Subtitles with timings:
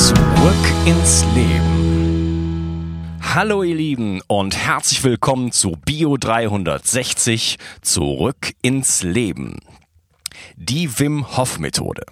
[0.00, 0.16] Zurück
[0.86, 3.18] ins Leben.
[3.20, 9.58] Hallo ihr Lieben und herzlich willkommen zu Bio 360 Zurück ins Leben.
[10.56, 12.04] Die Wim Hof Methode.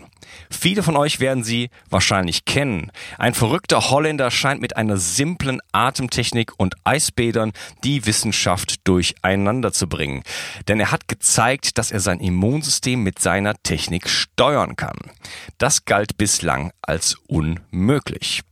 [0.50, 2.90] Viele von euch werden sie wahrscheinlich kennen.
[3.18, 7.52] Ein verrückter Holländer scheint mit einer simplen Atemtechnik und Eisbädern
[7.84, 10.22] die Wissenschaft durcheinander zu bringen.
[10.66, 14.98] Denn er hat gezeigt, dass er sein Immunsystem mit seiner Technik steuern kann.
[15.58, 18.42] Das galt bislang als unmöglich.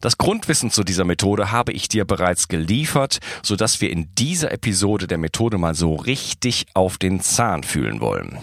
[0.00, 4.50] Das Grundwissen zu dieser Methode habe ich dir bereits geliefert, so dass wir in dieser
[4.50, 8.38] Episode der Methode mal so richtig auf den Zahn fühlen wollen.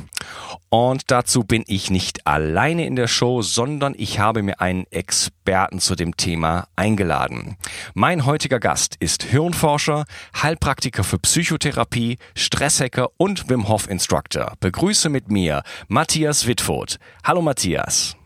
[0.69, 5.79] Und dazu bin ich nicht alleine in der Show, sondern ich habe mir einen Experten
[5.79, 7.55] zu dem Thema eingeladen.
[7.93, 10.05] Mein heutiger Gast ist Hirnforscher,
[10.39, 14.53] Heilpraktiker für Psychotherapie, Stresshacker und Wim Hof Instructor.
[14.59, 16.99] Begrüße mit mir Matthias Wittfurt.
[17.23, 18.17] Hallo Matthias.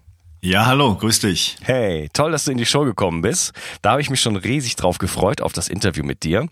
[0.44, 1.56] Ja, hallo, grüß dich.
[1.61, 3.53] Hey, toll, dass du in die Show gekommen bist.
[3.84, 6.47] Da habe ich mich schon riesig drauf gefreut, auf das Interview mit dir.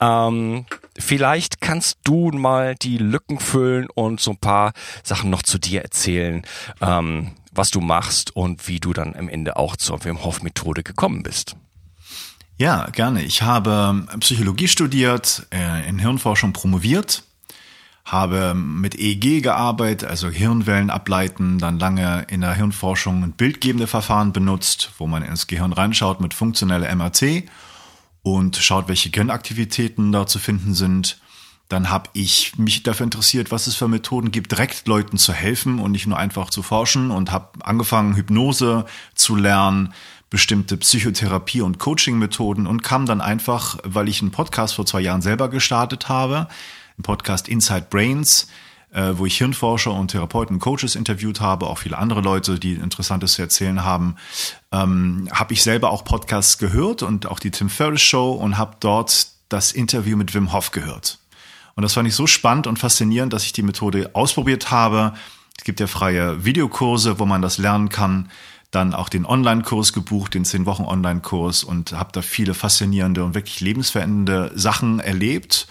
[0.00, 0.64] Ähm,
[0.98, 5.82] vielleicht kannst du mal die Lücken füllen und so ein paar Sachen noch zu dir
[5.82, 6.40] erzählen,
[6.80, 10.82] ähm, was du machst und wie du dann am Ende auch zur Wim Hof Methode
[10.82, 11.56] gekommen bist.
[12.56, 13.24] Ja, gerne.
[13.24, 17.24] Ich habe Psychologie studiert, äh, in Hirnforschung promoviert
[18.04, 24.92] habe mit EEG gearbeitet, also Hirnwellen ableiten, dann lange in der Hirnforschung bildgebende Verfahren benutzt,
[24.98, 27.44] wo man ins Gehirn reinschaut mit funktioneller MRT
[28.22, 31.18] und schaut, welche Gehirnaktivitäten da zu finden sind.
[31.70, 35.78] Dann habe ich mich dafür interessiert, was es für Methoden gibt, direkt Leuten zu helfen
[35.78, 38.84] und nicht nur einfach zu forschen und habe angefangen, Hypnose
[39.14, 39.94] zu lernen,
[40.28, 45.22] bestimmte Psychotherapie- und Coaching-Methoden und kam dann einfach, weil ich einen Podcast vor zwei Jahren
[45.22, 46.48] selber gestartet habe,
[46.96, 48.48] im Podcast Inside Brains,
[48.92, 53.34] äh, wo ich Hirnforscher und Therapeuten, Coaches interviewt habe, auch viele andere Leute, die Interessantes
[53.34, 54.16] zu erzählen haben,
[54.72, 58.76] ähm, habe ich selber auch Podcasts gehört und auch die Tim Ferriss Show und habe
[58.80, 61.18] dort das Interview mit Wim Hof gehört.
[61.74, 65.14] Und das fand ich so spannend und faszinierend, dass ich die Methode ausprobiert habe.
[65.58, 68.30] Es gibt ja freie Videokurse, wo man das lernen kann.
[68.70, 73.34] Dann auch den Online-Kurs gebucht, den 10 Wochen Online-Kurs und habe da viele faszinierende und
[73.34, 75.66] wirklich lebensverändernde Sachen erlebt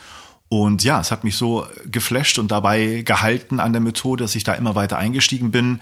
[0.62, 4.44] und ja, es hat mich so geflasht und dabei gehalten an der Methode, dass ich
[4.44, 5.80] da immer weiter eingestiegen bin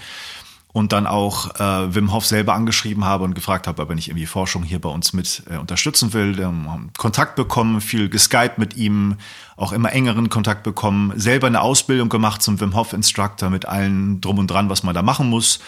[0.74, 4.08] und dann auch äh, Wim Hof selber angeschrieben habe und gefragt habe, ob er nicht
[4.08, 6.38] irgendwie Forschung hier bei uns mit äh, unterstützen will.
[6.44, 9.18] Haben Kontakt bekommen, viel geskypt mit ihm,
[9.58, 14.22] auch immer engeren Kontakt bekommen, selber eine Ausbildung gemacht zum Wim Hof Instructor mit allen
[14.22, 15.60] drum und dran, was man da machen muss.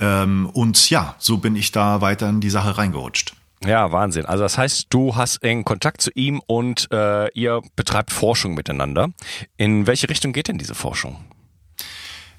[0.00, 3.34] Ähm, und ja, so bin ich da weiter in die Sache reingerutscht.
[3.66, 4.26] Ja, Wahnsinn.
[4.26, 9.10] Also das heißt, du hast engen Kontakt zu ihm und äh, ihr betreibt Forschung miteinander.
[9.56, 11.24] In welche Richtung geht denn diese Forschung?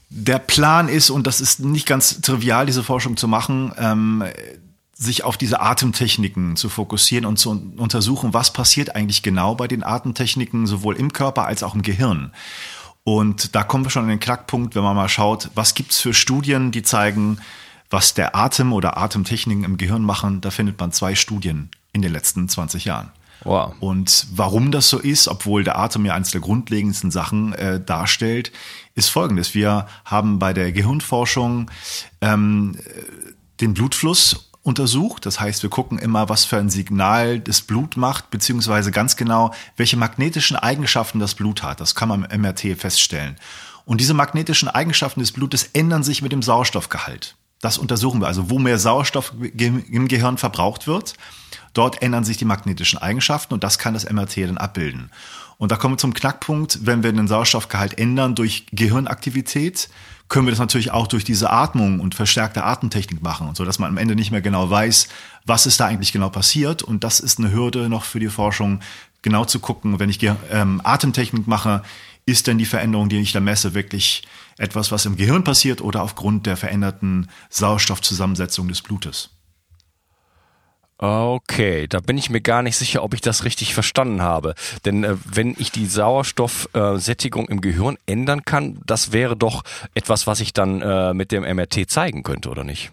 [0.09, 4.23] Der Plan ist, und das ist nicht ganz trivial, diese Forschung zu machen, ähm,
[4.93, 9.83] sich auf diese Atemtechniken zu fokussieren und zu untersuchen, was passiert eigentlich genau bei den
[9.83, 12.31] Atemtechniken, sowohl im Körper als auch im Gehirn.
[13.03, 16.13] Und da kommen wir schon an den Knackpunkt, wenn man mal schaut, was gibt's für
[16.13, 17.39] Studien, die zeigen,
[17.93, 22.11] was der Atem oder Atemtechniken im Gehirn machen, da findet man zwei Studien in den
[22.11, 23.11] letzten 20 Jahren.
[23.43, 23.75] Wow.
[23.79, 28.51] Und warum das so ist, obwohl der Atem ja eines der grundlegendsten Sachen äh, darstellt,
[28.95, 29.53] ist folgendes.
[29.53, 31.69] Wir haben bei der Gehirnforschung
[32.21, 32.77] ähm,
[33.61, 35.25] den Blutfluss untersucht.
[35.27, 39.53] Das heißt, wir gucken immer, was für ein Signal das Blut macht, beziehungsweise ganz genau,
[39.77, 41.79] welche magnetischen Eigenschaften das Blut hat.
[41.79, 43.35] Das kann man im MRT feststellen.
[43.85, 47.35] Und diese magnetischen Eigenschaften des Blutes ändern sich mit dem Sauerstoffgehalt.
[47.63, 48.27] Das untersuchen wir.
[48.27, 51.13] Also wo mehr Sauerstoff im Gehirn verbraucht wird,
[51.73, 55.11] dort ändern sich die magnetischen Eigenschaften und das kann das MRT dann abbilden.
[55.57, 59.87] Und da kommen wir zum Knackpunkt, wenn wir den Sauerstoffgehalt ändern durch Gehirnaktivität,
[60.27, 63.91] können wir das natürlich auch durch diese Atmung und verstärkte Atemtechnik machen, so dass man
[63.91, 65.07] am Ende nicht mehr genau weiß,
[65.45, 66.83] was ist da eigentlich genau passiert.
[66.83, 68.81] Und das ist eine Hürde noch für die Forschung,
[69.21, 70.21] genau zu gucken, wenn ich
[70.51, 71.81] ähm, Atemtechnik mache,
[72.25, 74.23] ist denn die Veränderung, die ich da messe, wirklich
[74.57, 79.29] etwas, was im Gehirn passiert oder aufgrund der veränderten Sauerstoffzusammensetzung des Blutes?
[80.97, 84.55] Okay, da bin ich mir gar nicht sicher, ob ich das richtig verstanden habe.
[84.85, 89.63] Denn äh, wenn ich die Sauerstoffsättigung im Gehirn ändern kann, das wäre doch
[89.95, 92.91] etwas, was ich dann äh, mit dem MRT zeigen könnte, oder nicht?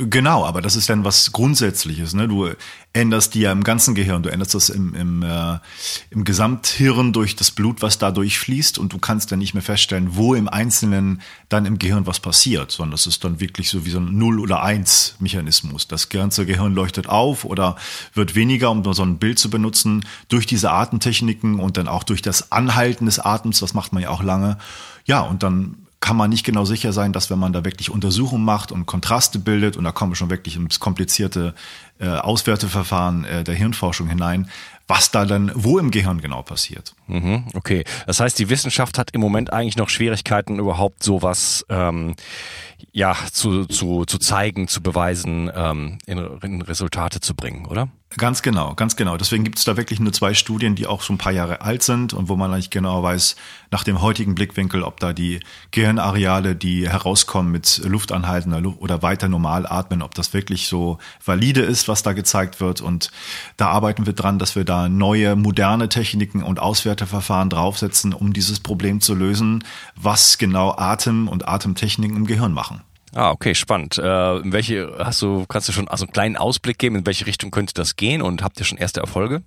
[0.00, 2.14] Genau, aber das ist dann was Grundsätzliches.
[2.14, 2.28] Ne?
[2.28, 2.50] Du
[2.92, 5.58] änderst die ja im ganzen Gehirn, du änderst das im, im, äh,
[6.10, 10.10] im Gesamthirn durch das Blut, was da durchfließt und du kannst dann nicht mehr feststellen,
[10.14, 13.90] wo im Einzelnen dann im Gehirn was passiert, sondern das ist dann wirklich so wie
[13.90, 15.88] so ein Null- oder Eins-Mechanismus.
[15.88, 17.74] Das ganze Gehirn leuchtet auf oder
[18.14, 22.22] wird weniger, um so ein Bild zu benutzen, durch diese Atemtechniken und dann auch durch
[22.22, 24.58] das Anhalten des Atems, das macht man ja auch lange.
[25.06, 28.44] Ja, und dann kann man nicht genau sicher sein, dass wenn man da wirklich Untersuchungen
[28.44, 31.54] macht und Kontraste bildet, und da kommen schon wirklich ins komplizierte
[31.98, 34.48] äh, Auswerteverfahren äh, der Hirnforschung hinein,
[34.86, 36.94] was da dann wo im Gehirn genau passiert.
[37.08, 42.14] Mhm, okay, das heißt, die Wissenschaft hat im Moment eigentlich noch Schwierigkeiten, überhaupt sowas ähm,
[42.92, 47.88] ja zu, zu, zu zeigen, zu beweisen, ähm, in, in Resultate zu bringen, oder?
[48.16, 49.18] Ganz genau, ganz genau.
[49.18, 51.82] Deswegen gibt es da wirklich nur zwei Studien, die auch schon ein paar Jahre alt
[51.82, 53.36] sind und wo man eigentlich genau weiß,
[53.70, 55.40] nach dem heutigen Blickwinkel, ob da die
[55.72, 61.86] Gehirnareale, die herauskommen mit Luftanhalten oder weiter normal atmen, ob das wirklich so valide ist,
[61.86, 62.80] was da gezeigt wird.
[62.80, 63.10] Und
[63.58, 68.58] da arbeiten wir dran, dass wir da neue, moderne Techniken und Auswerteverfahren draufsetzen, um dieses
[68.60, 69.64] Problem zu lösen,
[69.96, 72.80] was genau Atem und Atemtechniken im Gehirn machen.
[73.14, 73.98] Ah, okay, spannend.
[73.98, 77.26] Äh, in welche hast du, kannst du schon also einen kleinen Ausblick geben, in welche
[77.26, 79.42] Richtung könnte das gehen und habt ihr schon erste Erfolge?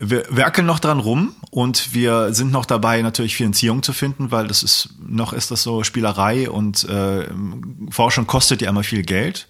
[0.00, 4.46] Wir werkeln noch dran rum und wir sind noch dabei, natürlich Finanzierung zu finden, weil
[4.46, 7.26] das ist, noch ist das so Spielerei und äh,
[7.90, 9.48] Forschung kostet ja immer viel Geld.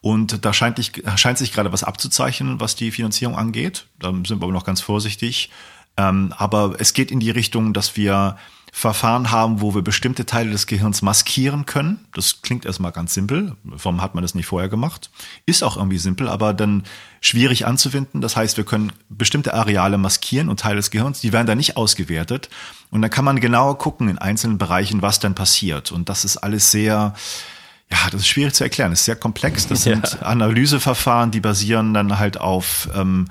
[0.00, 3.86] Und da scheint, ich, scheint sich gerade was abzuzeichnen, was die Finanzierung angeht.
[3.98, 5.50] Da sind wir aber noch ganz vorsichtig.
[5.98, 8.38] Ähm, aber es geht in die Richtung, dass wir
[8.74, 12.06] Verfahren haben, wo wir bestimmte Teile des Gehirns maskieren können.
[12.14, 13.54] Das klingt erstmal ganz simpel.
[13.64, 15.10] Warum hat man das nicht vorher gemacht?
[15.44, 16.84] Ist auch irgendwie simpel, aber dann
[17.20, 18.22] schwierig anzuwenden.
[18.22, 21.76] Das heißt, wir können bestimmte Areale maskieren und Teile des Gehirns, die werden dann nicht
[21.76, 22.48] ausgewertet.
[22.90, 25.92] Und dann kann man genauer gucken in einzelnen Bereichen, was dann passiert.
[25.92, 27.14] Und das ist alles sehr,
[27.90, 28.90] ja, das ist schwierig zu erklären.
[28.90, 29.68] Das ist sehr komplex.
[29.68, 30.22] Das sind ja.
[30.22, 33.28] Analyseverfahren, die basieren dann halt auf ähm,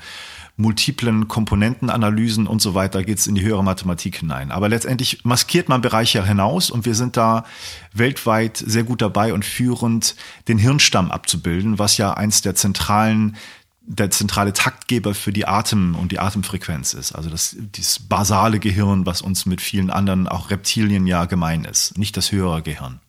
[0.58, 4.52] multiplen Komponentenanalysen und so weiter geht es in die höhere Mathematik hinein.
[4.52, 7.46] Aber letztendlich maskiert man Bereiche hinaus und wir sind da
[7.94, 10.16] weltweit sehr gut dabei und führend,
[10.48, 13.38] den Hirnstamm abzubilden, was ja eins der zentralen
[13.84, 17.14] der zentrale Taktgeber für die Atem und die Atemfrequenz ist.
[17.14, 21.98] Also das, dieses basale Gehirn, was uns mit vielen anderen, auch Reptilien ja gemein ist,
[21.98, 23.00] nicht das höhere Gehirn.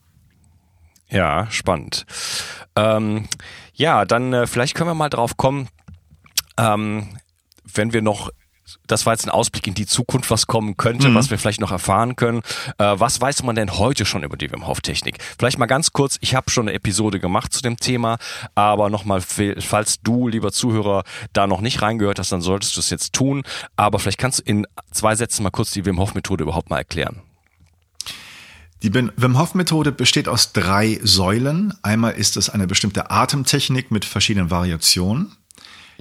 [1.09, 2.07] Ja, spannend.
[2.75, 3.29] Ähm,
[3.75, 5.69] ja, dann äh, vielleicht können wir mal drauf kommen,
[6.57, 7.19] ähm,
[7.75, 8.31] wenn wir noch
[8.87, 11.15] das war jetzt ein Ausblick in die Zukunft, was kommen könnte, mhm.
[11.15, 12.43] was wir vielleicht noch erfahren können.
[12.79, 15.19] Äh, was weiß man denn heute schon über die Wim Hof Technik?
[15.39, 18.19] Vielleicht mal ganz kurz, ich habe schon eine Episode gemacht zu dem Thema,
[18.55, 21.03] aber nochmal, falls du, lieber Zuhörer,
[21.33, 23.43] da noch nicht reingehört hast, dann solltest du es jetzt tun.
[23.77, 26.79] Aber vielleicht kannst du in zwei Sätzen mal kurz die Wim Hof Methode überhaupt mal
[26.79, 27.21] erklären.
[28.83, 31.73] Die Wim Hof Methode besteht aus drei Säulen.
[31.83, 35.37] Einmal ist es eine bestimmte Atemtechnik mit verschiedenen Variationen.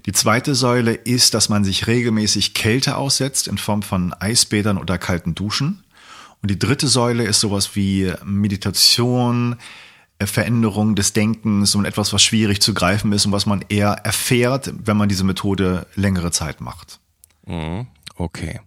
[0.06, 4.98] Die zweite Säule ist, dass man sich regelmäßig Kälte aussetzt in Form von Eisbädern oder
[4.98, 5.84] kalten Duschen.
[6.42, 9.58] Und die dritte Säule ist sowas wie Meditation,
[10.18, 13.92] äh, Veränderung des Denkens und etwas, was schwierig zu greifen ist und was man eher
[14.04, 17.00] erfährt, wenn man diese Methode längere Zeit macht.
[17.46, 17.86] Mhm.
[18.16, 18.60] Okay.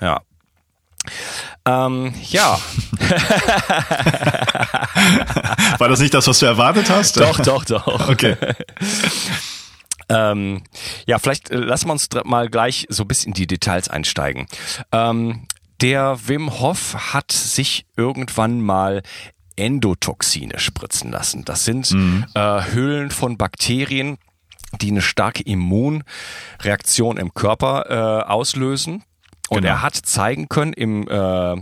[0.00, 0.22] Ja.
[1.66, 2.58] Ähm, ja.
[5.78, 7.18] War das nicht das, was du erwartet hast?
[7.18, 8.08] Doch, doch, doch.
[8.08, 8.36] Okay.
[10.08, 10.62] Ähm,
[11.06, 14.46] ja, vielleicht äh, lassen wir uns mal gleich so bis in die Details einsteigen.
[14.92, 15.46] Ähm,
[15.80, 19.02] der Wim Hof hat sich irgendwann mal
[19.56, 21.44] Endotoxine spritzen lassen.
[21.44, 22.24] Das sind mhm.
[22.34, 24.18] äh, Hüllen von Bakterien,
[24.80, 29.04] die eine starke Immunreaktion im Körper äh, auslösen.
[29.48, 29.74] Und genau.
[29.74, 31.56] er hat zeigen können im, äh,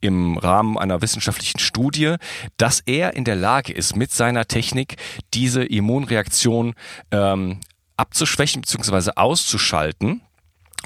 [0.00, 2.16] im Rahmen einer wissenschaftlichen Studie,
[2.56, 4.96] dass er in der Lage ist, mit seiner Technik
[5.34, 6.74] diese Immunreaktion
[7.10, 7.60] ähm,
[7.96, 9.12] abzuschwächen bzw.
[9.16, 10.22] auszuschalten.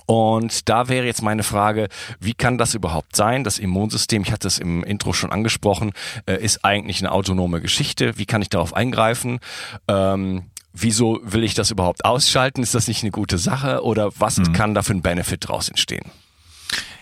[0.07, 1.89] Und da wäre jetzt meine Frage,
[2.19, 3.45] wie kann das überhaupt sein?
[3.45, 5.93] Das Immunsystem, ich hatte es im Intro schon angesprochen,
[6.27, 8.19] äh, ist eigentlich eine autonome Geschichte.
[8.19, 9.39] Wie kann ich darauf eingreifen?
[9.87, 12.63] Ähm, wieso will ich das überhaupt ausschalten?
[12.63, 13.85] Ist das nicht eine gute Sache?
[13.85, 14.53] Oder was mhm.
[14.53, 16.11] kann da für ein Benefit daraus entstehen?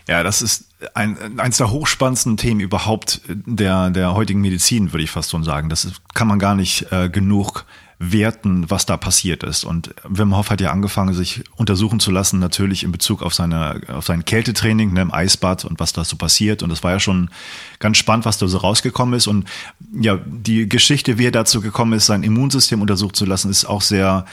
[0.06, 5.10] Ja, das ist ein, eins der hochspannendsten Themen überhaupt der, der heutigen Medizin, würde ich
[5.10, 5.68] fast schon sagen.
[5.68, 7.66] Das kann man gar nicht äh, genug
[7.98, 9.64] werten, was da passiert ist.
[9.64, 13.80] Und Wim Hof hat ja angefangen, sich untersuchen zu lassen, natürlich in Bezug auf seine,
[13.88, 16.62] auf sein Kältetraining ne, im Eisbad und was da so passiert.
[16.62, 17.28] Und das war ja schon
[17.80, 19.26] ganz spannend, was da so rausgekommen ist.
[19.26, 19.48] Und
[19.92, 23.82] ja, die Geschichte, wie er dazu gekommen ist, sein Immunsystem untersucht zu lassen, ist auch
[23.82, 24.24] sehr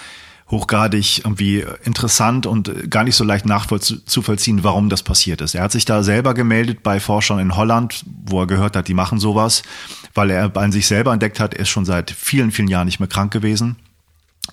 [0.52, 5.56] hochgradig irgendwie interessant und gar nicht so leicht nachzuvollziehen, warum das passiert ist.
[5.56, 8.94] Er hat sich da selber gemeldet bei Forschern in Holland, wo er gehört hat, die
[8.94, 9.64] machen sowas,
[10.16, 13.00] weil er an sich selber entdeckt hat, er ist schon seit vielen, vielen Jahren nicht
[13.00, 13.76] mehr krank gewesen.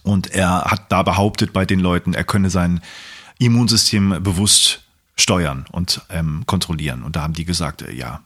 [0.03, 2.81] Und er hat da behauptet bei den Leuten, er könne sein
[3.39, 4.85] Immunsystem bewusst
[5.17, 7.03] steuern und ähm, kontrollieren.
[7.03, 8.23] Und da haben die gesagt, äh, ja,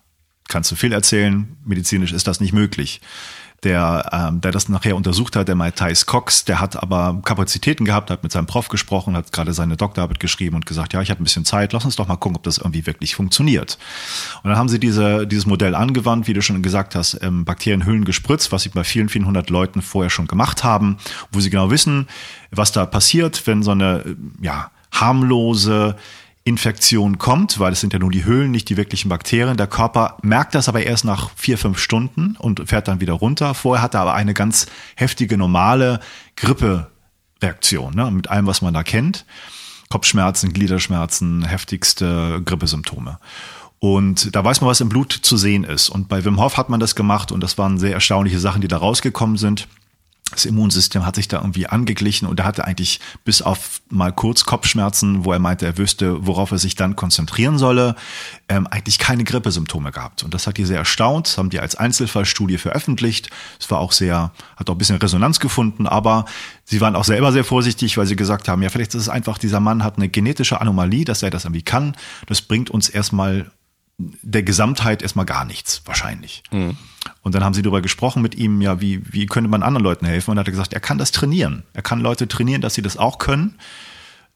[0.49, 3.01] kannst du viel erzählen, medizinisch ist das nicht möglich
[3.63, 8.11] der, ähm, der das nachher untersucht hat, der Matthias Cox, der hat aber Kapazitäten gehabt,
[8.11, 11.23] hat mit seinem Prof gesprochen, hat gerade seine Doktorarbeit geschrieben und gesagt, ja, ich habe
[11.23, 13.79] ein bisschen Zeit, lass uns doch mal gucken, ob das irgendwie wirklich funktioniert.
[14.43, 18.05] Und dann haben sie diese, dieses Modell angewandt, wie du schon gesagt hast, ähm, Bakterienhüllen
[18.05, 20.99] gespritzt, was sie bei vielen, vielen hundert Leuten vorher schon gemacht haben,
[21.33, 22.09] wo sie genau wissen,
[22.51, 25.97] was da passiert, wenn so eine, ja, harmlose
[26.47, 29.57] Infektion kommt, weil es sind ja nur die Höhlen, nicht die wirklichen Bakterien.
[29.57, 33.53] Der Körper merkt das aber erst nach vier, fünf Stunden und fährt dann wieder runter.
[33.53, 35.99] Vorher hat er aber eine ganz heftige, normale
[36.37, 39.25] Grippereaktion, ne, mit allem, was man da kennt.
[39.89, 43.19] Kopfschmerzen, Gliederschmerzen, heftigste Grippesymptome.
[43.81, 45.89] Und da weiß man, was im Blut zu sehen ist.
[45.89, 48.69] Und bei Wim Hof hat man das gemacht und das waren sehr erstaunliche Sachen, die
[48.69, 49.67] da rausgekommen sind
[50.33, 54.45] das Immunsystem hat sich da irgendwie angeglichen und er hatte eigentlich bis auf mal kurz
[54.45, 57.95] Kopfschmerzen, wo er meinte, er wüsste, worauf er sich dann konzentrieren solle,
[58.49, 60.25] ähm, eigentlich keine Grippesymptome gehabt.
[60.25, 63.31] Und das hat die sehr erstaunt, das haben die als Einzelfallstudie veröffentlicht.
[63.61, 66.25] Es war auch sehr, hat auch ein bisschen Resonanz gefunden, aber
[66.65, 69.39] sie waren auch selber sehr vorsichtig, weil sie gesagt haben, ja, vielleicht ist es einfach,
[69.39, 71.97] dieser Mann hat eine genetische Anomalie, dass er das irgendwie kann.
[72.27, 73.53] Das bringt uns erstmal
[73.99, 76.43] der Gesamtheit erstmal gar nichts, wahrscheinlich.
[76.51, 76.77] Mhm.
[77.23, 80.07] Und dann haben sie darüber gesprochen mit ihm, ja, wie, wie könnte man anderen Leuten
[80.07, 80.33] helfen?
[80.33, 81.63] Und er hat gesagt, er kann das trainieren.
[81.73, 83.59] Er kann Leute trainieren, dass sie das auch können.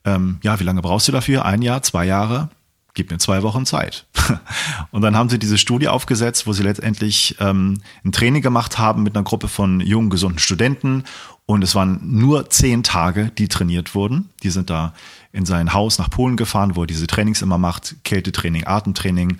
[0.03, 1.45] Ähm, ja, wie lange brauchst du dafür?
[1.45, 2.49] Ein Jahr, zwei Jahre?
[2.93, 4.05] Gib mir zwei Wochen Zeit.
[4.91, 9.03] und dann haben sie diese Studie aufgesetzt, wo sie letztendlich ähm, ein Training gemacht haben
[9.03, 11.03] mit einer Gruppe von jungen, gesunden Studenten.
[11.45, 14.29] Und es waren nur zehn Tage, die trainiert wurden.
[14.43, 14.93] Die sind da
[15.33, 19.37] in sein Haus nach Polen gefahren, wo er diese Trainings immer macht, Kältetraining, Atemtraining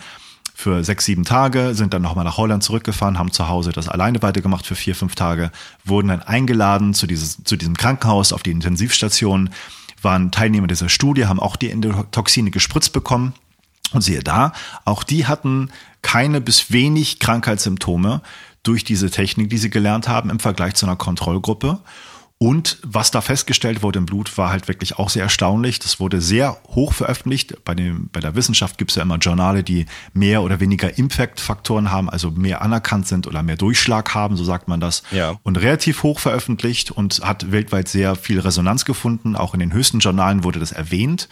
[0.54, 4.22] für sechs, sieben Tage, sind dann nochmal nach Holland zurückgefahren, haben zu Hause das alleine
[4.22, 5.52] weitergemacht für vier, fünf Tage,
[5.84, 9.50] wurden dann eingeladen zu, dieses, zu diesem Krankenhaus auf die Intensivstation,
[10.02, 13.34] waren Teilnehmer dieser Studie, haben auch die Endotoxine gespritzt bekommen.
[13.92, 14.54] Und siehe da,
[14.86, 15.70] auch die hatten
[16.02, 18.22] keine bis wenig Krankheitssymptome
[18.64, 21.80] durch diese Technik, die sie gelernt haben im Vergleich zu einer Kontrollgruppe.
[22.42, 25.78] Und was da festgestellt wurde im Blut, war halt wirklich auch sehr erstaunlich.
[25.78, 27.64] Das wurde sehr hoch veröffentlicht.
[27.64, 31.92] Bei, dem, bei der Wissenschaft gibt es ja immer Journale, die mehr oder weniger Impact-Faktoren
[31.92, 35.04] haben, also mehr anerkannt sind oder mehr Durchschlag haben, so sagt man das.
[35.12, 35.36] Ja.
[35.44, 39.36] Und relativ hoch veröffentlicht und hat weltweit sehr viel Resonanz gefunden.
[39.36, 41.30] Auch in den höchsten Journalen wurde das erwähnt.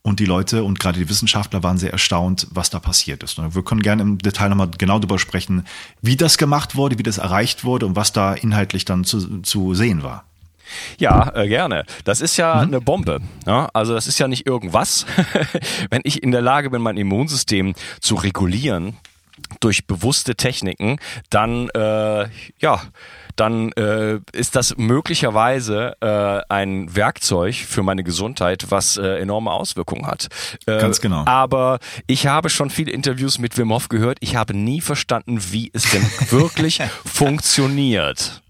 [0.00, 3.36] Und die Leute und gerade die Wissenschaftler waren sehr erstaunt, was da passiert ist.
[3.36, 5.66] Wir können gerne im Detail nochmal genau darüber sprechen,
[6.00, 9.74] wie das gemacht wurde, wie das erreicht wurde und was da inhaltlich dann zu, zu
[9.74, 10.24] sehen war.
[10.98, 11.84] Ja, äh, gerne.
[12.04, 12.60] Das ist ja mhm.
[12.60, 13.20] eine Bombe.
[13.46, 13.68] Ja?
[13.72, 15.06] Also das ist ja nicht irgendwas.
[15.90, 18.96] Wenn ich in der Lage bin, mein Immunsystem zu regulieren
[19.60, 20.98] durch bewusste Techniken,
[21.30, 22.80] dann äh, ja
[23.36, 30.06] dann äh, ist das möglicherweise äh, ein Werkzeug für meine Gesundheit, was äh, enorme Auswirkungen
[30.06, 30.28] hat.
[30.66, 31.24] Äh, Ganz genau.
[31.26, 34.18] Aber ich habe schon viele Interviews mit Wim Hof gehört.
[34.20, 38.42] Ich habe nie verstanden, wie es denn wirklich funktioniert.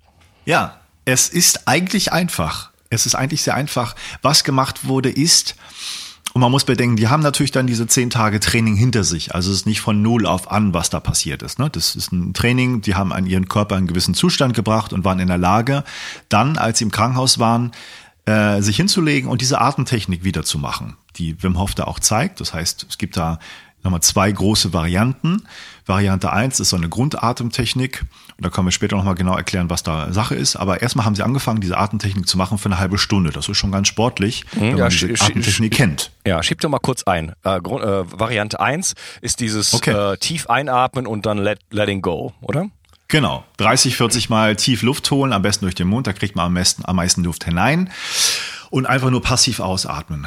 [0.44, 2.70] Ja, es ist eigentlich einfach.
[2.90, 3.96] Es ist eigentlich sehr einfach.
[4.20, 5.54] Was gemacht wurde, ist,
[6.34, 9.34] und man muss bedenken, die haben natürlich dann diese zehn Tage Training hinter sich.
[9.34, 11.58] Also es ist nicht von null auf an, was da passiert ist.
[11.58, 11.70] Ne?
[11.70, 15.20] Das ist ein Training, die haben an ihren Körper einen gewissen Zustand gebracht und waren
[15.20, 15.84] in der Lage,
[16.28, 17.72] dann, als sie im Krankenhaus waren,
[18.26, 22.40] äh, sich hinzulegen und diese Atemtechnik wiederzumachen, die Wim Hof da auch zeigt.
[22.40, 23.38] Das heißt, es gibt da
[23.86, 25.46] nochmal zwei große Varianten.
[25.86, 28.02] Variante eins ist so eine Grundatemtechnik.
[28.36, 30.56] Und da können wir später nochmal genau erklären, was da Sache ist.
[30.56, 33.30] Aber erstmal haben sie angefangen, diese Atemtechnik zu machen für eine halbe Stunde.
[33.30, 36.10] Das ist schon ganz sportlich, mhm, wenn ja, man diese Atemtechnik kennt.
[36.26, 37.32] Ja, schieb doch mal kurz ein.
[37.44, 40.12] Äh, Grund, äh, Variante eins ist dieses okay.
[40.12, 42.68] äh, tief einatmen und dann let, letting go, oder?
[43.08, 43.44] Genau.
[43.58, 46.54] 30, 40 Mal tief Luft holen, am besten durch den Mund, da kriegt man am
[46.54, 47.90] meisten, am meisten Luft hinein.
[48.68, 50.26] Und einfach nur passiv ausatmen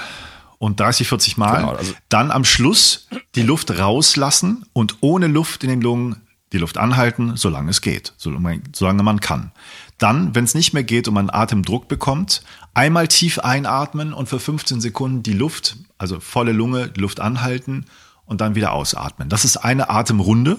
[0.59, 1.61] und 30, 40 Mal.
[1.61, 6.57] Genau, also dann am Schluss die Luft rauslassen und ohne Luft in den Lungen die
[6.57, 9.51] Luft anhalten, solange es geht, solange man kann.
[9.97, 12.41] Dann, wenn es nicht mehr geht und man Atemdruck bekommt,
[12.73, 17.85] einmal tief einatmen und für 15 Sekunden die Luft, also volle Lunge, Luft anhalten
[18.25, 19.29] und dann wieder ausatmen.
[19.29, 20.57] Das ist eine Atemrunde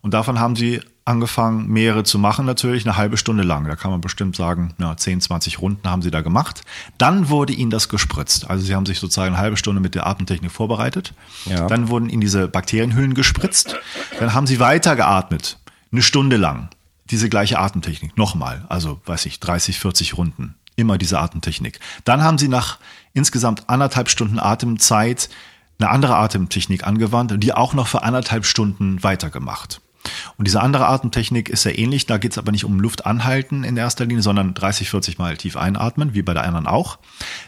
[0.00, 3.66] und davon haben sie angefangen, mehrere zu machen, natürlich eine halbe Stunde lang.
[3.66, 6.62] Da kann man bestimmt sagen, ja, 10, 20 Runden haben sie da gemacht.
[6.98, 8.48] Dann wurde ihnen das gespritzt.
[8.48, 11.12] Also sie haben sich sozusagen eine halbe Stunde mit der Atemtechnik vorbereitet.
[11.44, 11.66] Ja.
[11.66, 13.76] Dann wurden ihnen diese Bakterienhüllen gespritzt.
[14.18, 15.58] Dann haben sie weiter geatmet.
[15.90, 16.68] Eine Stunde lang.
[17.10, 18.16] Diese gleiche Atemtechnik.
[18.16, 18.64] Nochmal.
[18.68, 21.80] Also, weiß ich, 30, 40 Runden immer diese Atemtechnik.
[22.04, 22.78] Dann haben sie nach
[23.12, 25.28] insgesamt anderthalb Stunden Atemzeit
[25.78, 29.80] eine andere Atemtechnik angewandt und die auch noch für anderthalb Stunden weitergemacht.
[30.36, 33.64] Und diese andere Atemtechnik ist sehr ähnlich, da geht es aber nicht um Luft anhalten
[33.64, 36.98] in erster Linie, sondern 30, 40 Mal tief einatmen, wie bei der anderen auch.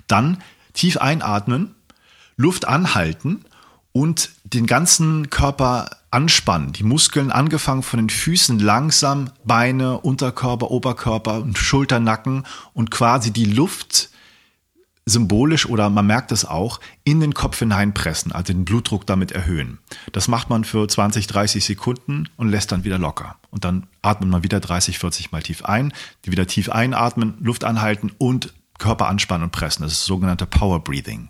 [0.07, 0.43] Dann
[0.73, 1.75] tief einatmen,
[2.37, 3.45] Luft anhalten
[3.93, 6.73] und den ganzen Körper anspannen.
[6.73, 13.45] Die Muskeln angefangen von den Füßen langsam, Beine, Unterkörper, Oberkörper und Schulternacken und quasi die
[13.45, 14.11] Luft
[15.07, 19.79] symbolisch oder man merkt es auch, in den Kopf hineinpressen, also den Blutdruck damit erhöhen.
[20.13, 23.37] Das macht man für 20, 30 Sekunden und lässt dann wieder locker.
[23.51, 25.93] Und dann atmet man wieder 30, 40 Mal tief ein,
[26.23, 29.83] wieder tief einatmen, Luft anhalten und Körper anspannen und pressen.
[29.83, 31.29] Das ist das sogenannte Power Breathing.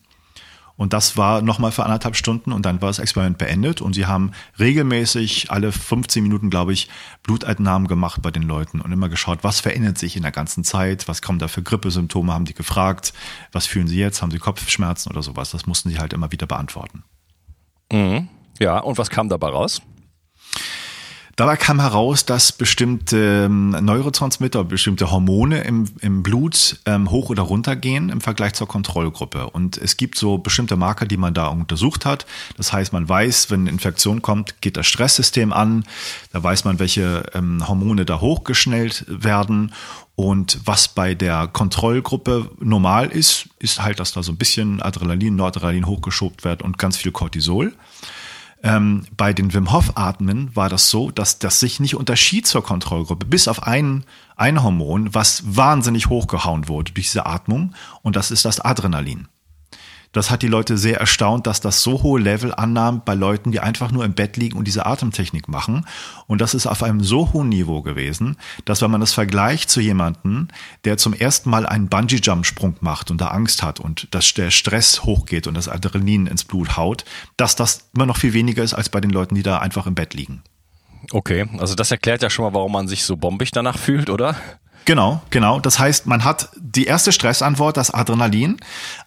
[0.77, 4.07] Und das war nochmal für anderthalb Stunden und dann war das Experiment beendet und sie
[4.07, 6.89] haben regelmäßig alle 15 Minuten, glaube ich,
[7.23, 11.07] Blutentnahmen gemacht bei den Leuten und immer geschaut, was verändert sich in der ganzen Zeit,
[11.07, 13.13] was kommen da für Grippesymptome, haben die gefragt,
[13.53, 15.53] was fühlen sie jetzt, haben sie Kopfschmerzen oder sowas.
[15.53, 17.05] Das mussten sie halt immer wieder beantworten.
[17.93, 18.29] Mhm.
[18.59, 19.81] Ja, und was kam dabei raus?
[21.37, 27.43] Dabei kam heraus, dass bestimmte ähm, Neurotransmitter, bestimmte Hormone im, im Blut ähm, hoch oder
[27.43, 29.51] runter gehen im Vergleich zur Kontrollgruppe.
[29.51, 32.25] Und es gibt so bestimmte Marker, die man da untersucht hat.
[32.57, 35.85] Das heißt, man weiß, wenn eine Infektion kommt, geht das Stresssystem an.
[36.33, 39.73] Da weiß man, welche ähm, Hormone da hochgeschnellt werden.
[40.15, 45.35] Und was bei der Kontrollgruppe normal ist, ist halt, dass da so ein bisschen Adrenalin,
[45.35, 47.73] Noradrenalin hochgeschobt wird und ganz viel Cortisol.
[48.65, 52.65] Ähm, bei den Wim Hof Atmen war das so, dass das sich nicht unterschied zur
[52.65, 54.05] Kontrollgruppe, bis auf ein,
[54.37, 59.29] ein Hormon, was wahnsinnig hochgehauen wurde durch diese Atmung, und das ist das Adrenalin.
[60.15, 63.59] Das hat die Leute sehr erstaunt, dass das so hohe Level annahm bei Leuten, die
[63.59, 65.87] einfach nur im Bett liegen und diese Atemtechnik machen.
[66.29, 69.81] Und das ist auf einem so hohen Niveau gewesen, dass wenn man das vergleicht zu
[69.81, 70.49] jemandem,
[70.85, 75.03] der zum ersten Mal einen Bungee-Jump-Sprung macht und da Angst hat und dass der Stress
[75.03, 77.05] hochgeht und das Adrenalin ins Blut haut,
[77.37, 79.97] dass das immer noch viel weniger ist als bei den Leuten, die da einfach im
[79.97, 80.43] Bett liegen.
[81.11, 84.37] Okay, also das erklärt ja schon mal, warum man sich so bombig danach fühlt, oder?
[84.85, 85.61] Genau, genau.
[85.61, 88.59] Das heißt, man hat die erste Stressantwort, das Adrenalin,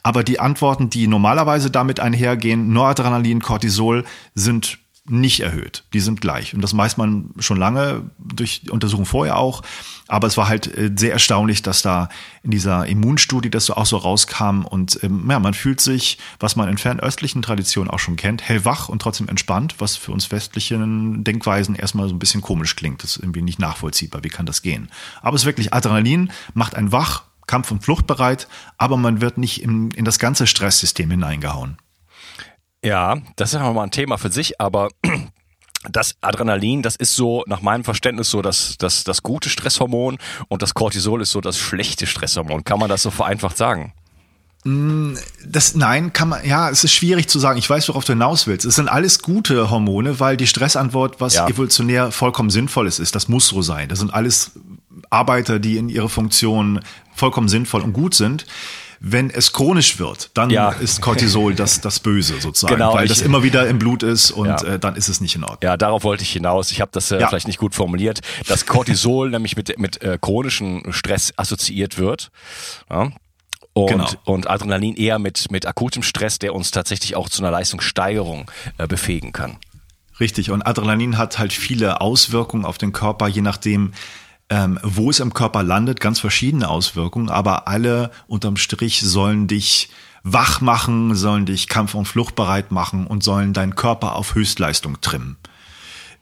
[0.02, 5.84] aber die Antworten, die normalerweise damit einhergehen, Noradrenalin, Cortisol, sind nicht erhöht.
[5.93, 6.54] Die sind gleich.
[6.54, 9.62] Und das weiß man schon lange durch die Untersuchung vorher auch.
[10.08, 12.10] Aber es war halt äh, sehr erstaunlich, dass da
[12.43, 14.65] in dieser Immunstudie das so auch so rauskam.
[14.65, 18.89] Und ähm, ja, man fühlt sich, was man in fernöstlichen Traditionen auch schon kennt, hellwach
[18.89, 23.04] und trotzdem entspannt, was für uns westlichen Denkweisen erstmal so ein bisschen komisch klingt.
[23.04, 24.24] Das ist irgendwie nicht nachvollziehbar.
[24.24, 24.89] Wie kann das gehen?
[25.22, 29.63] Aber es ist wirklich Adrenalin, macht einen wach, Kampf- und Fluchtbereit, aber man wird nicht
[29.63, 31.78] in, in das ganze Stresssystem hineingehauen.
[32.84, 34.90] Ja, das ist ja mal ein Thema für sich, aber
[35.90, 40.62] das Adrenalin, das ist so nach meinem Verständnis so das, das, das gute Stresshormon und
[40.62, 42.63] das Cortisol ist so das schlechte Stresshormon.
[42.63, 43.94] Kann man das so vereinfacht sagen?
[44.63, 47.58] Mm, das, nein, kann man, ja, es ist schwierig zu sagen.
[47.58, 48.66] Ich weiß, worauf du hinaus willst.
[48.66, 51.48] Es sind alles gute Hormone, weil die Stressantwort, was ja.
[51.48, 53.90] evolutionär vollkommen sinnvoll ist, ist, das muss so sein.
[53.90, 54.52] Das sind alles
[55.10, 56.82] Arbeiter, die in ihrer Funktion
[57.16, 58.46] vollkommen sinnvoll und gut sind
[59.00, 60.72] wenn es chronisch wird, dann ja.
[60.72, 64.32] ist Cortisol das, das Böse sozusagen, genau, weil ich, das immer wieder im Blut ist
[64.32, 64.62] und ja.
[64.64, 65.60] äh, dann ist es nicht in Ordnung.
[65.62, 66.72] Ja, darauf wollte ich hinaus.
[66.72, 67.28] Ich habe das äh, ja.
[67.28, 72.30] vielleicht nicht gut formuliert, dass Cortisol nämlich mit, mit äh, chronischem Stress assoziiert wird.
[73.74, 74.10] Und, genau.
[74.26, 78.88] und Adrenalin eher mit, mit akutem Stress, der uns tatsächlich auch zu einer Leistungssteigerung äh,
[78.88, 79.58] befähigen kann.
[80.20, 80.50] Richtig.
[80.50, 83.94] Und Adrenalin hat halt viele Auswirkungen auf den Körper, je nachdem,
[84.50, 89.90] ähm, wo es im Körper landet, ganz verschiedene Auswirkungen, aber alle unterm Strich sollen dich
[90.24, 95.38] wach machen, sollen dich kampf- und fluchtbereit machen und sollen deinen Körper auf Höchstleistung trimmen.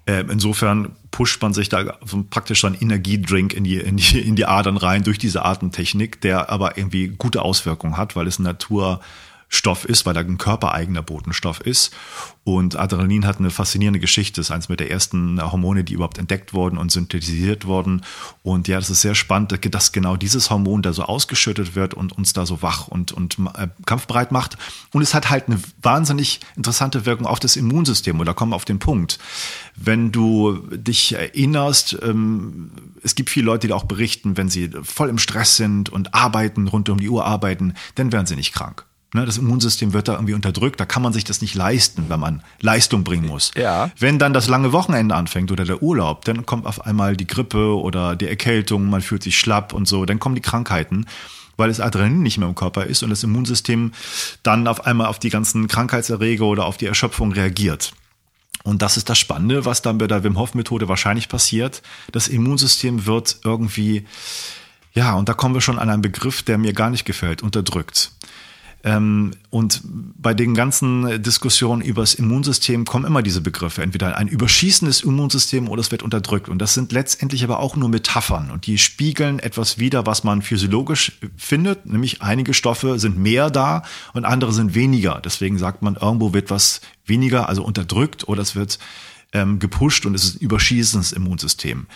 [0.08, 1.98] Ähm, insofern pusht man sich da
[2.30, 6.22] praktisch so einen Energiedrink in die, in, die, in die Adern rein durch diese Atemtechnik,
[6.22, 9.00] der aber irgendwie gute Auswirkungen hat, weil es Natur
[9.48, 11.94] Stoff ist, weil er ein körpereigener Botenstoff ist.
[12.44, 14.42] Und Adrenalin hat eine faszinierende Geschichte.
[14.42, 18.04] Ist eines mit der ersten Hormone, die überhaupt entdeckt wurden und synthetisiert wurden.
[18.44, 22.14] Und ja, das ist sehr spannend, dass genau dieses Hormon da so ausgeschüttet wird und
[22.14, 24.58] uns da so wach und, und äh, kampfbereit macht.
[24.92, 28.20] Und es hat halt eine wahnsinnig interessante Wirkung auf das Immunsystem.
[28.20, 29.20] Und da kommen wir auf den Punkt.
[29.76, 32.72] Wenn du dich erinnerst, ähm,
[33.04, 36.68] es gibt viele Leute, die auch berichten, wenn sie voll im Stress sind und arbeiten,
[36.68, 38.86] rund um die Uhr arbeiten, dann werden sie nicht krank.
[39.16, 40.78] Ne, das Immunsystem wird da irgendwie unterdrückt.
[40.78, 43.52] Da kann man sich das nicht leisten, wenn man Leistung bringen muss.
[43.56, 43.90] Ja.
[43.98, 47.80] Wenn dann das lange Wochenende anfängt oder der Urlaub, dann kommt auf einmal die Grippe
[47.80, 51.06] oder die Erkältung, man fühlt sich schlapp und so, dann kommen die Krankheiten
[51.58, 53.94] weil das Adrenalin nicht mehr im Körper ist und das Immunsystem
[54.44, 57.94] dann auf einmal auf die ganzen Krankheitserreger oder auf die Erschöpfung reagiert.
[58.66, 61.82] Und das ist das Spannende, was dann bei der Wim Hof Methode wahrscheinlich passiert.
[62.12, 64.06] Das Immunsystem wird irgendwie
[64.94, 68.12] Ja, und da kommen wir schon an einen Begriff, der mir gar nicht gefällt, unterdrückt.
[68.86, 73.82] Ähm, und bei den ganzen Diskussionen über das Immunsystem kommen immer diese Begriffe.
[73.82, 76.50] Entweder ein überschießendes Immunsystem oder es wird unterdrückt.
[76.50, 78.52] Und das sind letztendlich aber auch nur Metaphern.
[78.52, 81.88] Und die spiegeln etwas wider, was man physiologisch findet.
[81.88, 83.82] Nämlich einige Stoffe sind mehr da
[84.14, 85.20] und andere sind weniger.
[85.26, 88.78] Deswegen sagt man, irgendwo wird was weniger, also unterdrückt oder es wird
[89.34, 91.88] ähm, gepusht und es ist ein überschießendes Immunsystem.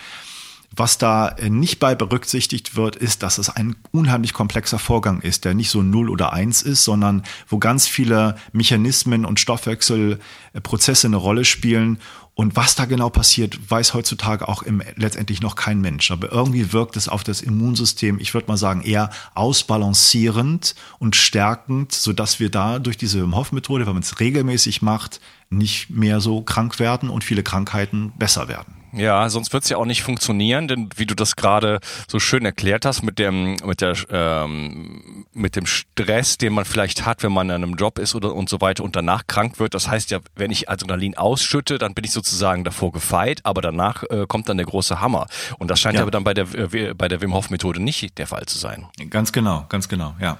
[0.74, 5.44] Was da äh, nicht bei berücksichtigt wird, ist, dass es ein unheimlich komplexer Vorgang ist,
[5.44, 11.16] der nicht so 0 oder 1 ist, sondern wo ganz viele Mechanismen und Stoffwechselprozesse eine
[11.16, 11.98] Rolle spielen.
[12.34, 16.12] Und was da genau passiert, weiß heutzutage auch im, letztendlich noch kein Mensch.
[16.12, 21.92] Aber irgendwie wirkt es auf das Immunsystem, ich würde mal sagen, eher ausbalancierend und stärkend,
[21.92, 26.78] sodass wir da durch diese Hoff-Methode, wenn man es regelmäßig macht, nicht mehr so krank
[26.78, 28.79] werden und viele Krankheiten besser werden.
[28.92, 32.44] Ja, sonst wird es ja auch nicht funktionieren, denn wie du das gerade so schön
[32.44, 37.32] erklärt hast mit dem mit der ähm, mit dem Stress, den man vielleicht hat, wenn
[37.32, 39.74] man in einem Job ist oder und so weiter und danach krank wird.
[39.74, 44.02] Das heißt ja, wenn ich Adrenalin ausschütte, dann bin ich sozusagen davor gefeit, aber danach
[44.10, 45.26] äh, kommt dann der große Hammer.
[45.58, 48.18] Und das scheint ja, aber dann bei der äh, bei der Wim Hof Methode nicht
[48.18, 48.86] der Fall zu sein.
[49.10, 50.38] Ganz genau, ganz genau, ja.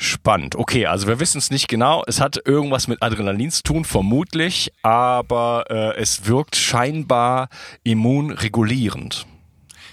[0.00, 0.54] Spannend.
[0.54, 2.04] Okay, also wir wissen es nicht genau.
[2.06, 7.48] Es hat irgendwas mit Adrenalin zu tun, vermutlich, aber äh, es wirkt scheinbar
[7.82, 9.26] immunregulierend.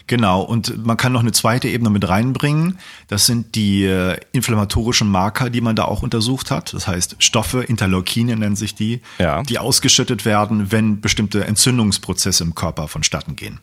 [0.06, 2.78] Genau, und man kann noch eine zweite Ebene mit reinbringen.
[3.08, 6.76] Das sind die äh, inflammatorischen Marker, die man da auch untersucht hat.
[6.76, 9.42] Das heißt Stoffe, Interleukine nennen sich die, ja.
[9.42, 13.60] die ausgeschüttet werden, wenn bestimmte Entzündungsprozesse im Körper vonstatten gehen.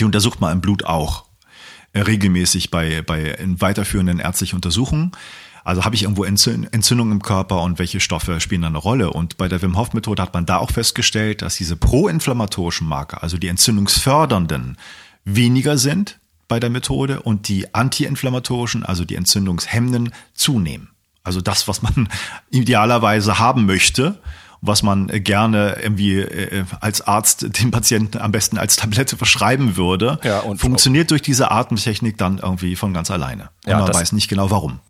[0.00, 1.26] Die untersucht man im Blut auch
[1.92, 5.12] äh, regelmäßig bei, bei weiterführenden ärztlichen Untersuchungen.
[5.64, 9.10] Also habe ich irgendwo Entzündung im Körper und welche Stoffe spielen da eine Rolle?
[9.10, 13.22] Und bei der Wim Hof Methode hat man da auch festgestellt, dass diese proinflammatorischen Marker,
[13.22, 14.76] also die entzündungsfördernden,
[15.24, 20.90] weniger sind bei der Methode und die antiinflammatorischen, also die entzündungshemmenden, zunehmen.
[21.24, 22.08] Also das, was man
[22.50, 24.18] idealerweise haben möchte,
[24.60, 30.20] was man gerne irgendwie äh, als Arzt dem Patienten am besten als Tablette verschreiben würde,
[30.22, 33.50] ja, und funktioniert durch diese Atemtechnik dann irgendwie von ganz alleine.
[33.64, 34.80] Und ja, man weiß nicht genau warum.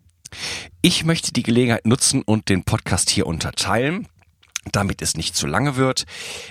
[0.81, 4.07] Ich möchte die Gelegenheit nutzen und den Podcast hier unterteilen
[4.71, 6.05] damit es nicht zu lange wird.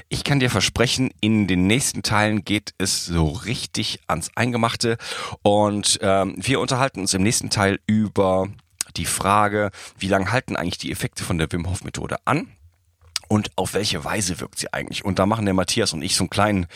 [0.08, 4.98] Ich kann dir versprechen, in den nächsten Teilen geht es so richtig ans Eingemachte
[5.42, 8.48] und ähm, wir unterhalten uns im nächsten Teil über
[8.96, 12.48] die Frage, wie lange halten eigentlich die Effekte von der Wim Hof Methode an?
[13.32, 15.06] Und auf welche Weise wirkt sie eigentlich?
[15.06, 16.66] Und da machen der Matthias und ich so einen kleinen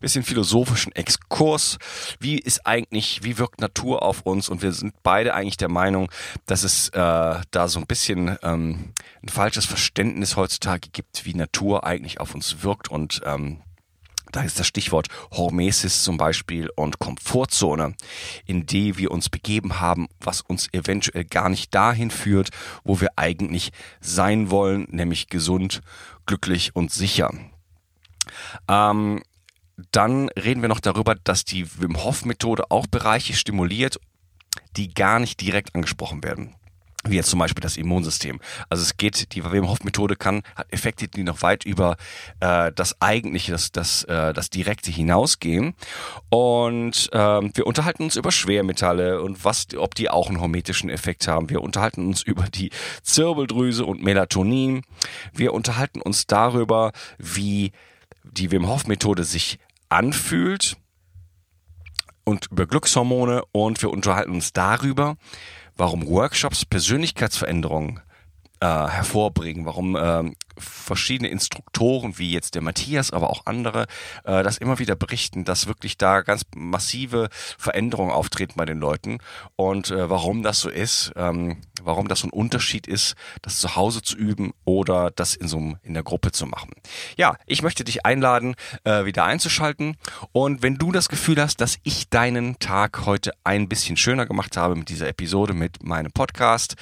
[0.00, 1.76] bisschen philosophischen Exkurs.
[2.18, 4.48] Wie ist eigentlich, wie wirkt Natur auf uns?
[4.48, 6.10] Und wir sind beide eigentlich der Meinung,
[6.46, 11.84] dass es äh, da so ein bisschen ähm, ein falsches Verständnis heutzutage gibt, wie Natur
[11.84, 13.60] eigentlich auf uns wirkt und ähm,
[14.36, 17.94] da ist das Stichwort Hormesis zum Beispiel und Komfortzone,
[18.44, 22.50] in die wir uns begeben haben, was uns eventuell gar nicht dahin führt,
[22.84, 25.80] wo wir eigentlich sein wollen, nämlich gesund,
[26.26, 27.32] glücklich und sicher.
[28.68, 29.22] Ähm,
[29.90, 33.98] dann reden wir noch darüber, dass die Wim Hof Methode auch Bereiche stimuliert,
[34.76, 36.54] die gar nicht direkt angesprochen werden
[37.10, 38.40] wie jetzt zum Beispiel das Immunsystem.
[38.68, 41.96] Also es geht, die Wim Hof Methode kann, hat Effekte, die noch weit über
[42.40, 45.74] äh, das eigentliche, das, das, äh, das Direkte hinausgehen.
[46.30, 51.28] Und äh, wir unterhalten uns über Schwermetalle und was, ob die auch einen hormetischen Effekt
[51.28, 51.50] haben.
[51.50, 52.70] Wir unterhalten uns über die
[53.02, 54.82] Zirbeldrüse und Melatonin.
[55.32, 57.72] Wir unterhalten uns darüber, wie
[58.24, 60.76] die Wim Hof Methode sich anfühlt
[62.24, 65.16] und über Glückshormone und wir unterhalten uns darüber,
[65.76, 68.00] warum Workshops Persönlichkeitsveränderungen
[68.60, 73.86] äh, hervorbringen, warum äh, verschiedene Instruktoren wie jetzt der Matthias, aber auch andere,
[74.24, 79.18] äh, das immer wieder berichten, dass wirklich da ganz massive Veränderungen auftreten bei den Leuten
[79.56, 83.76] und äh, warum das so ist, ähm, warum das so ein Unterschied ist, das zu
[83.76, 86.72] Hause zu üben oder das in so in der Gruppe zu machen.
[87.16, 89.96] Ja, ich möchte dich einladen, äh, wieder einzuschalten
[90.32, 94.56] und wenn du das Gefühl hast, dass ich deinen Tag heute ein bisschen schöner gemacht
[94.56, 96.76] habe mit dieser Episode, mit meinem Podcast,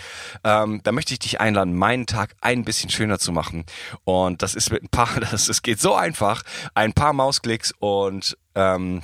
[0.45, 3.65] ähm, dann möchte ich dich einladen, meinen Tag ein bisschen schöner zu machen
[4.05, 6.43] und das ist mit ein paar, das, es geht so einfach,
[6.75, 9.03] ein paar Mausklicks und ähm,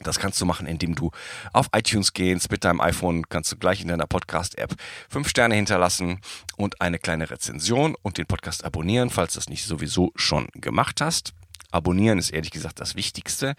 [0.00, 1.10] das kannst du machen, indem du
[1.52, 4.74] auf iTunes gehst mit deinem iPhone, kannst du gleich in deiner Podcast-App
[5.08, 6.20] fünf Sterne hinterlassen
[6.56, 11.00] und eine kleine Rezension und den Podcast abonnieren, falls du das nicht sowieso schon gemacht
[11.00, 11.32] hast.
[11.70, 13.54] Abonnieren ist ehrlich gesagt das Wichtigste.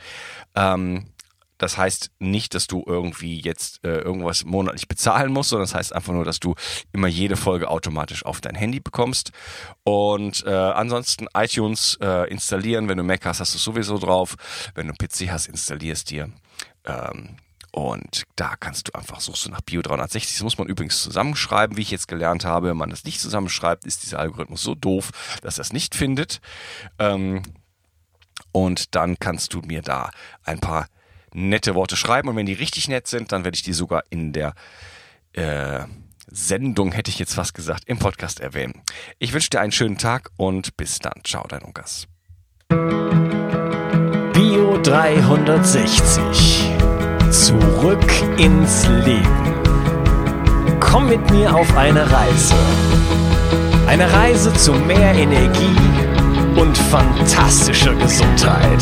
[0.55, 1.07] Ähm,
[1.57, 5.93] das heißt nicht, dass du irgendwie jetzt äh, irgendwas monatlich bezahlen musst, sondern das heißt
[5.93, 6.55] einfach nur, dass du
[6.91, 9.31] immer jede Folge automatisch auf dein Handy bekommst.
[9.83, 12.89] Und äh, ansonsten iTunes äh, installieren.
[12.89, 14.35] Wenn du Mac hast, hast du sowieso drauf.
[14.73, 16.29] Wenn du PC hast, installierst dir.
[16.85, 17.37] Ähm,
[17.71, 20.37] Und da kannst du einfach, suchst du nach Bio 360.
[20.37, 22.69] Das muss man übrigens zusammenschreiben, wie ich jetzt gelernt habe.
[22.69, 26.39] Wenn man das nicht zusammenschreibt, ist dieser Algorithmus so doof, dass er es nicht findet.
[26.99, 27.43] Ähm,
[28.53, 30.09] und dann kannst du mir da
[30.43, 30.87] ein paar
[31.35, 32.29] nette Worte schreiben.
[32.29, 34.53] Und wenn die richtig nett sind, dann werde ich die sogar in der
[35.33, 35.81] äh,
[36.27, 38.81] Sendung, hätte ich jetzt fast gesagt, im Podcast erwähnen.
[39.19, 41.21] Ich wünsche dir einen schönen Tag und bis dann.
[41.23, 42.07] Ciao, dein Ungas.
[44.33, 46.71] Bio 360.
[47.29, 49.53] Zurück ins Leben.
[50.79, 52.55] Komm mit mir auf eine Reise.
[53.87, 55.75] Eine Reise zu mehr Energie
[56.55, 58.81] und fantastischer Gesundheit.